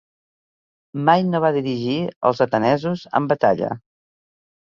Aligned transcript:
Mai 1.09 1.25
no 1.33 1.41
va 1.43 1.51
dirigir 1.57 1.97
els 2.29 2.41
atenesos 2.47 3.03
en 3.21 3.27
batalla. 3.35 3.69